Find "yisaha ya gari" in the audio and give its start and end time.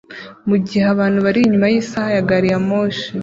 1.73-2.47